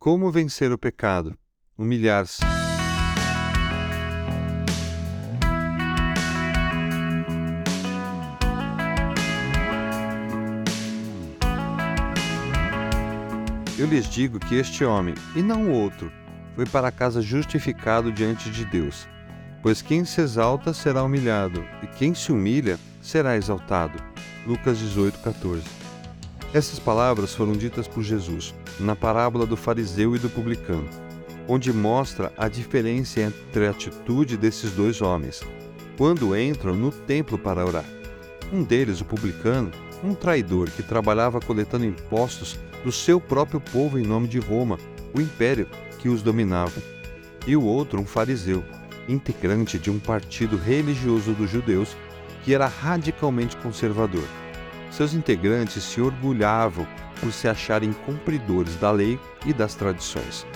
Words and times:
Como 0.00 0.30
vencer 0.30 0.72
o 0.72 0.78
pecado? 0.78 1.36
Humilhar-se. 1.76 2.40
Eu 13.78 13.86
lhes 13.86 14.08
digo 14.08 14.40
que 14.40 14.54
este 14.54 14.86
homem, 14.86 15.14
e 15.36 15.42
não 15.42 15.68
o 15.68 15.72
outro, 15.72 16.10
foi 16.56 16.64
para 16.64 16.90
casa 16.90 17.20
justificado 17.20 18.10
diante 18.10 18.48
de 18.48 18.64
Deus. 18.64 19.06
Pois 19.62 19.82
quem 19.82 20.06
se 20.06 20.22
exalta 20.22 20.72
será 20.72 21.02
humilhado, 21.02 21.62
e 21.82 21.86
quem 21.86 22.14
se 22.14 22.32
humilha 22.32 22.80
será 23.02 23.36
exaltado. 23.36 24.02
Lucas 24.46 24.78
18, 24.78 25.18
14. 25.18 25.79
Essas 26.52 26.78
palavras 26.78 27.34
foram 27.34 27.52
ditas 27.52 27.86
por 27.86 28.02
Jesus 28.02 28.54
na 28.78 28.96
parábola 28.96 29.46
do 29.46 29.56
fariseu 29.56 30.16
e 30.16 30.18
do 30.18 30.28
publicano, 30.28 30.88
onde 31.46 31.72
mostra 31.72 32.32
a 32.36 32.48
diferença 32.48 33.20
entre 33.20 33.66
a 33.66 33.70
atitude 33.70 34.36
desses 34.36 34.72
dois 34.72 35.00
homens 35.00 35.42
quando 36.00 36.34
entram 36.34 36.74
no 36.74 36.90
templo 36.90 37.36
para 37.36 37.62
orar. 37.62 37.84
Um 38.50 38.64
deles, 38.64 39.02
o 39.02 39.04
publicano, 39.04 39.70
um 40.02 40.14
traidor 40.14 40.70
que 40.70 40.82
trabalhava 40.82 41.38
coletando 41.40 41.84
impostos 41.84 42.58
do 42.82 42.90
seu 42.90 43.20
próprio 43.20 43.60
povo 43.60 43.98
em 43.98 44.02
nome 44.02 44.26
de 44.26 44.38
Roma, 44.38 44.78
o 45.14 45.20
império 45.20 45.68
que 45.98 46.08
os 46.08 46.22
dominava. 46.22 46.80
E 47.46 47.54
o 47.54 47.62
outro, 47.62 48.00
um 48.00 48.06
fariseu, 48.06 48.64
integrante 49.06 49.78
de 49.78 49.90
um 49.90 49.98
partido 49.98 50.56
religioso 50.56 51.32
dos 51.34 51.50
judeus 51.50 51.94
que 52.44 52.54
era 52.54 52.66
radicalmente 52.66 53.54
conservador. 53.58 54.24
Seus 54.90 55.14
integrantes 55.14 55.84
se 55.84 56.00
orgulhavam 56.00 56.86
por 57.20 57.32
se 57.32 57.48
acharem 57.48 57.92
cumpridores 57.92 58.76
da 58.76 58.90
lei 58.90 59.18
e 59.46 59.52
das 59.52 59.74
tradições. 59.74 60.46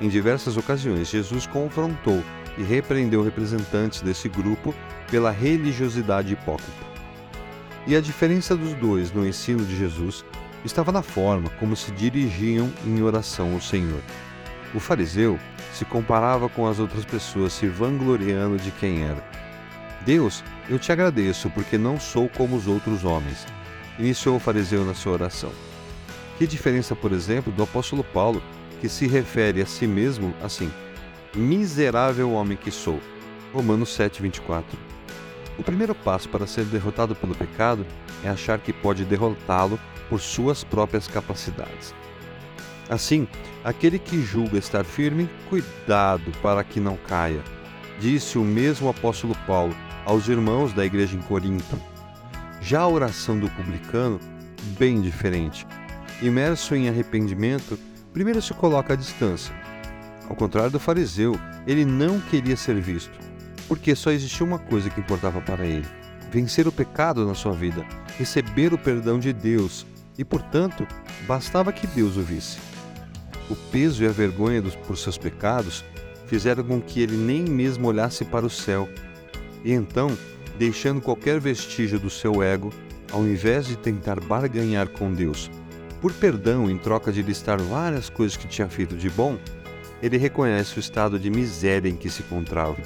Em 0.00 0.08
diversas 0.08 0.56
ocasiões, 0.56 1.08
Jesus 1.08 1.46
confrontou 1.46 2.22
e 2.56 2.62
repreendeu 2.62 3.22
representantes 3.22 4.02
desse 4.02 4.28
grupo 4.28 4.74
pela 5.10 5.30
religiosidade 5.30 6.32
hipócrita. 6.32 6.92
E 7.86 7.96
a 7.96 8.00
diferença 8.00 8.56
dos 8.56 8.74
dois 8.74 9.12
no 9.12 9.26
ensino 9.26 9.64
de 9.64 9.76
Jesus 9.76 10.24
estava 10.64 10.92
na 10.92 11.02
forma 11.02 11.50
como 11.58 11.74
se 11.74 11.90
dirigiam 11.92 12.72
em 12.84 13.02
oração 13.02 13.54
ao 13.54 13.60
Senhor. 13.60 14.00
O 14.74 14.80
fariseu 14.80 15.38
se 15.72 15.84
comparava 15.84 16.48
com 16.48 16.66
as 16.66 16.78
outras 16.78 17.04
pessoas, 17.04 17.52
se 17.52 17.66
vangloriando 17.66 18.56
de 18.56 18.70
quem 18.70 19.02
era. 19.02 19.22
Deus, 20.04 20.42
eu 20.68 20.78
te 20.78 20.92
agradeço 20.92 21.50
porque 21.50 21.76
não 21.76 21.98
sou 21.98 22.28
como 22.28 22.56
os 22.56 22.66
outros 22.66 23.04
homens, 23.04 23.46
iniciou 24.02 24.36
o 24.36 24.40
fariseu 24.40 24.84
na 24.84 24.94
sua 24.94 25.12
oração. 25.12 25.52
Que 26.36 26.46
diferença, 26.46 26.96
por 26.96 27.12
exemplo, 27.12 27.52
do 27.52 27.62
apóstolo 27.62 28.02
Paulo, 28.02 28.42
que 28.80 28.88
se 28.88 29.06
refere 29.06 29.62
a 29.62 29.66
si 29.66 29.86
mesmo 29.86 30.34
assim: 30.42 30.70
Miserável 31.34 32.32
homem 32.32 32.56
que 32.56 32.70
sou. 32.70 32.98
Romanos 33.54 33.96
7:24. 33.96 34.64
O 35.56 35.62
primeiro 35.62 35.94
passo 35.94 36.28
para 36.28 36.46
ser 36.46 36.64
derrotado 36.64 37.14
pelo 37.14 37.34
pecado 37.34 37.86
é 38.24 38.28
achar 38.28 38.58
que 38.58 38.72
pode 38.72 39.04
derrotá-lo 39.04 39.78
por 40.08 40.20
suas 40.20 40.64
próprias 40.64 41.06
capacidades. 41.06 41.94
Assim, 42.88 43.28
aquele 43.62 43.98
que 43.98 44.20
julga 44.20 44.58
estar 44.58 44.84
firme, 44.84 45.30
cuidado 45.48 46.32
para 46.42 46.64
que 46.64 46.80
não 46.80 46.96
caia, 46.96 47.42
disse 48.00 48.36
o 48.36 48.42
mesmo 48.42 48.88
apóstolo 48.88 49.36
Paulo 49.46 49.76
aos 50.04 50.26
irmãos 50.28 50.72
da 50.72 50.84
igreja 50.84 51.16
em 51.16 51.20
Corinto. 51.20 51.91
Já 52.62 52.82
a 52.82 52.88
oração 52.88 53.38
do 53.38 53.50
publicano, 53.50 54.20
bem 54.78 55.00
diferente. 55.00 55.66
Imerso 56.22 56.76
em 56.76 56.88
arrependimento, 56.88 57.76
primeiro 58.12 58.40
se 58.40 58.54
coloca 58.54 58.92
à 58.92 58.96
distância. 58.96 59.52
Ao 60.28 60.36
contrário 60.36 60.70
do 60.70 60.78
fariseu, 60.78 61.38
ele 61.66 61.84
não 61.84 62.20
queria 62.20 62.56
ser 62.56 62.80
visto, 62.80 63.18
porque 63.66 63.96
só 63.96 64.12
existia 64.12 64.46
uma 64.46 64.60
coisa 64.60 64.88
que 64.88 65.00
importava 65.00 65.40
para 65.40 65.66
ele: 65.66 65.86
vencer 66.30 66.68
o 66.68 66.72
pecado 66.72 67.26
na 67.26 67.34
sua 67.34 67.52
vida, 67.52 67.84
receber 68.16 68.72
o 68.72 68.78
perdão 68.78 69.18
de 69.18 69.32
Deus 69.32 69.84
e, 70.16 70.24
portanto, 70.24 70.86
bastava 71.26 71.72
que 71.72 71.88
Deus 71.88 72.16
o 72.16 72.22
visse. 72.22 72.58
O 73.50 73.56
peso 73.56 74.04
e 74.04 74.06
a 74.06 74.12
vergonha 74.12 74.62
dos, 74.62 74.76
por 74.76 74.96
seus 74.96 75.18
pecados 75.18 75.84
fizeram 76.28 76.62
com 76.62 76.80
que 76.80 77.02
ele 77.02 77.16
nem 77.16 77.42
mesmo 77.42 77.88
olhasse 77.88 78.24
para 78.24 78.46
o 78.46 78.50
céu. 78.50 78.88
E 79.64 79.72
então, 79.72 80.16
deixando 80.58 81.00
qualquer 81.00 81.40
vestígio 81.40 81.98
do 81.98 82.10
seu 82.10 82.42
ego, 82.42 82.72
ao 83.10 83.22
invés 83.24 83.66
de 83.66 83.76
tentar 83.76 84.20
barganhar 84.20 84.88
com 84.88 85.12
Deus 85.12 85.50
por 86.02 86.12
perdão 86.12 86.68
em 86.68 86.76
troca 86.76 87.12
de 87.12 87.22
listar 87.22 87.62
várias 87.62 88.10
coisas 88.10 88.36
que 88.36 88.48
tinha 88.48 88.68
feito 88.68 88.96
de 88.96 89.08
bom, 89.08 89.38
ele 90.02 90.16
reconhece 90.16 90.76
o 90.76 90.80
estado 90.80 91.16
de 91.16 91.30
miséria 91.30 91.88
em 91.88 91.94
que 91.94 92.10
se 92.10 92.22
encontrava 92.22 92.76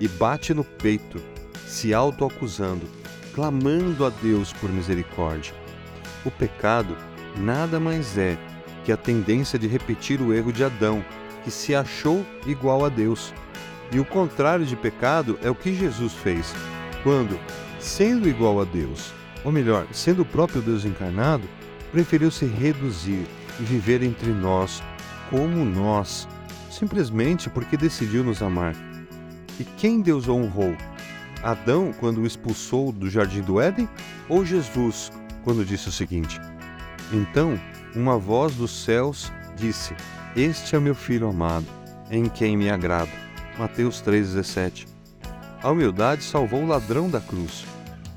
e 0.00 0.08
bate 0.08 0.54
no 0.54 0.64
peito, 0.64 1.22
se 1.66 1.92
autoacusando, 1.92 2.86
clamando 3.34 4.06
a 4.06 4.08
Deus 4.08 4.50
por 4.54 4.72
misericórdia. 4.72 5.52
O 6.24 6.30
pecado 6.30 6.96
nada 7.36 7.78
mais 7.78 8.16
é 8.16 8.38
que 8.82 8.90
a 8.90 8.96
tendência 8.96 9.58
de 9.58 9.66
repetir 9.66 10.22
o 10.22 10.32
erro 10.32 10.50
de 10.50 10.64
Adão, 10.64 11.04
que 11.44 11.50
se 11.50 11.74
achou 11.74 12.24
igual 12.46 12.82
a 12.82 12.88
Deus. 12.88 13.34
E 13.92 14.00
o 14.00 14.06
contrário 14.06 14.64
de 14.64 14.74
pecado 14.74 15.38
é 15.42 15.50
o 15.50 15.54
que 15.54 15.74
Jesus 15.74 16.14
fez, 16.14 16.54
quando, 17.02 17.38
sendo 17.78 18.28
igual 18.28 18.60
a 18.60 18.64
Deus, 18.64 19.12
ou 19.44 19.52
melhor, 19.52 19.86
sendo 19.92 20.22
o 20.22 20.26
próprio 20.26 20.60
Deus 20.60 20.84
encarnado, 20.84 21.48
preferiu 21.92 22.30
se 22.30 22.44
reduzir 22.44 23.26
e 23.60 23.62
viver 23.62 24.02
entre 24.02 24.30
nós 24.30 24.82
como 25.30 25.64
nós, 25.64 26.28
simplesmente 26.70 27.48
porque 27.50 27.76
decidiu 27.76 28.24
nos 28.24 28.42
amar. 28.42 28.74
E 29.58 29.64
quem 29.64 30.00
Deus 30.00 30.28
honrou? 30.28 30.76
Adão, 31.42 31.92
quando 31.98 32.20
o 32.20 32.26
expulsou 32.26 32.90
do 32.92 33.08
jardim 33.08 33.42
do 33.42 33.60
Éden, 33.60 33.88
ou 34.28 34.44
Jesus, 34.44 35.10
quando 35.44 35.64
disse 35.64 35.88
o 35.88 35.92
seguinte: 35.92 36.40
Então 37.12 37.58
uma 37.94 38.18
voz 38.18 38.54
dos 38.54 38.84
céus 38.84 39.32
disse: 39.56 39.94
Este 40.36 40.76
é 40.76 40.80
meu 40.80 40.94
filho 40.94 41.28
amado, 41.28 41.66
em 42.10 42.28
quem 42.28 42.56
me 42.56 42.70
agrado. 42.70 43.10
Mateus 43.58 44.02
3,17. 44.02 44.97
A 45.62 45.70
humildade 45.70 46.22
salvou 46.22 46.62
o 46.62 46.66
ladrão 46.66 47.10
da 47.10 47.20
cruz, 47.20 47.64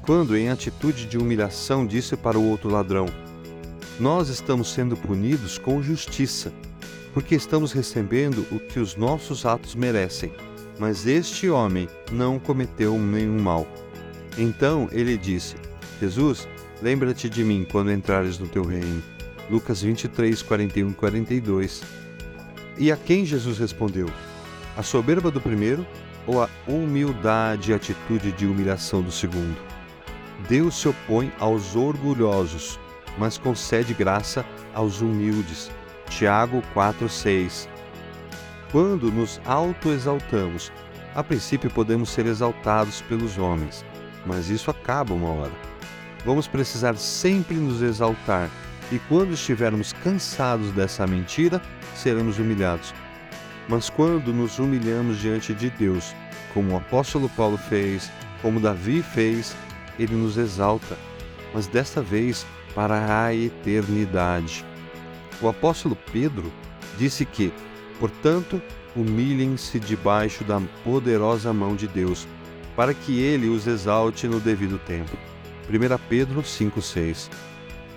quando, 0.04 0.38
em 0.38 0.50
atitude 0.50 1.06
de 1.06 1.18
humilhação, 1.18 1.86
disse 1.86 2.16
para 2.16 2.38
o 2.38 2.50
outro 2.50 2.70
ladrão: 2.70 3.08
Nós 4.00 4.30
estamos 4.30 4.72
sendo 4.72 4.96
punidos 4.96 5.58
com 5.58 5.82
justiça, 5.82 6.52
porque 7.14 7.36
estamos 7.36 7.72
recebendo 7.72 8.46
o 8.52 8.60
que 8.60 8.80
os 8.80 8.96
nossos 8.96 9.46
atos 9.46 9.76
merecem. 9.76 10.32
Mas 10.80 11.06
este 11.06 11.50
homem 11.50 11.88
não 12.12 12.40
cometeu 12.40 12.98
nenhum 12.98 13.42
mal. 13.42 13.68
Então 14.38 14.88
ele 14.92 15.18
disse: 15.18 15.56
Jesus, 16.00 16.48
Lembra-te 16.82 17.30
de 17.30 17.44
mim 17.44 17.66
quando 17.72 17.92
entrares 17.92 18.40
no 18.40 18.48
teu 18.48 18.64
reino. 18.64 19.04
Lucas 19.50 19.84
23, 19.84 20.42
41 20.42 20.90
e 20.90 20.94
42. 20.96 21.84
E 22.78 22.92
a 22.92 22.98
quem 22.98 23.24
Jesus 23.24 23.60
respondeu? 23.60 24.10
A 24.76 24.82
soberba 24.82 25.30
do 25.30 25.40
primeiro 25.40 25.86
ou 26.32 26.44
a 26.44 26.50
humildade 26.68 27.72
e 27.72 27.74
atitude 27.74 28.32
de 28.32 28.46
humilhação 28.46 29.02
do 29.02 29.12
segundo? 29.12 29.58
Deus 30.48 30.80
se 30.80 30.88
opõe 30.88 31.32
aos 31.40 31.76
orgulhosos, 31.76 32.80
mas 33.18 33.38
concede 33.38 33.94
graça 33.94 34.46
aos 34.74 35.02
humildes. 35.02 35.70
Tiago 36.10 36.62
4:6. 36.74 37.68
Quando 38.72 39.12
nos 39.12 39.42
autoexaltamos, 39.46 40.72
a 41.14 41.24
princípio 41.24 41.70
podemos 41.70 42.10
ser 42.10 42.26
exaltados 42.26 43.02
pelos 43.02 43.38
homens, 43.38 43.84
mas 44.26 44.50
isso 44.50 44.72
acaba 44.72 45.14
uma 45.14 45.30
hora 45.30 45.72
vamos 46.26 46.48
precisar 46.48 46.96
sempre 46.96 47.56
nos 47.56 47.82
exaltar, 47.82 48.50
e 48.92 49.00
quando 49.00 49.34
estivermos 49.34 49.94
cansados 49.94 50.72
dessa 50.72 51.08
mentira, 51.08 51.62
seremos 51.96 52.40
humilhados. 52.40 52.94
Mas 53.68 53.90
quando 53.90 54.34
nos 54.34 54.60
humilhamos 54.60 55.20
diante 55.20 55.54
de 55.54 55.70
Deus, 55.70 56.14
como 56.54 56.74
o 56.74 56.78
apóstolo 56.78 57.30
Paulo 57.30 57.58
fez, 57.58 58.12
como 58.42 58.60
Davi 58.60 59.02
fez, 59.02 59.56
ele 59.98 60.16
nos 60.16 60.38
exalta, 60.38 60.98
mas 61.54 61.68
desta 61.68 62.02
vez 62.02 62.46
para 62.74 63.26
a 63.26 63.34
eternidade. 63.34 64.66
O 65.42 65.48
apóstolo 65.48 65.98
Pedro 66.12 66.52
disse 66.98 67.26
que, 67.26 67.52
portanto, 68.00 68.62
humilhem-se 68.96 69.80
debaixo 69.80 70.44
da 70.44 70.62
poderosa 70.84 71.54
mão 71.54 71.76
de 71.76 71.88
Deus, 71.88 72.28
para 72.76 72.94
que 72.94 73.20
ele 73.20 73.50
os 73.50 73.68
exalte 73.68 74.28
no 74.28 74.40
devido 74.40 74.78
tempo. 74.80 75.18
1 75.70 75.98
Pedro 76.10 76.42
5,6 76.42 77.30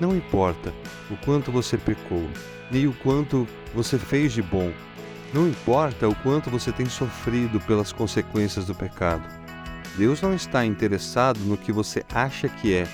Não 0.01 0.17
importa 0.17 0.73
o 1.11 1.17
quanto 1.25 1.51
você 1.51 1.77
pecou, 1.77 2.29
nem 2.71 2.87
o 2.87 2.93
quanto 2.93 3.47
você 3.75 3.99
fez 3.99 4.33
de 4.33 4.43
bom. 4.43 4.73
Não 5.35 5.49
importa 5.49 6.09
o 6.09 6.15
quanto 6.15 6.49
você 6.49 6.71
tem 6.71 6.87
sofrido 6.87 7.59
pelas 7.61 7.93
consequências 7.93 8.67
do 8.67 8.75
pecado. 8.75 9.25
Deus 9.99 10.23
não 10.23 10.33
está 10.33 10.65
interessado 10.65 11.41
no 11.41 11.57
que 11.59 11.73
você 11.73 12.05
acha 12.15 12.49
que 12.49 12.73
é, 12.73 12.87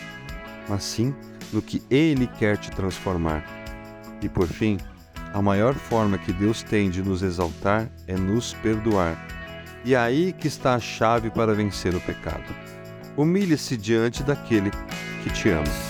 mas 0.66 0.82
sim 0.82 1.14
no 1.52 1.60
que 1.60 1.82
Ele 1.90 2.26
quer 2.26 2.56
te 2.56 2.70
transformar. 2.70 3.44
E 4.22 4.28
por 4.28 4.46
fim, 4.48 4.78
A 5.32 5.40
maior 5.40 5.74
forma 5.74 6.18
que 6.18 6.32
Deus 6.32 6.62
tem 6.62 6.90
de 6.90 7.02
nos 7.02 7.22
exaltar 7.22 7.88
é 8.06 8.16
nos 8.16 8.52
perdoar. 8.54 9.16
E 9.84 9.94
é 9.94 9.98
aí 9.98 10.32
que 10.32 10.48
está 10.48 10.74
a 10.74 10.80
chave 10.80 11.30
para 11.30 11.54
vencer 11.54 11.94
o 11.94 12.00
pecado. 12.00 12.54
Humilhe-se 13.16 13.76
diante 13.76 14.22
daquele 14.24 14.70
que 15.22 15.30
te 15.30 15.50
ama. 15.50 15.89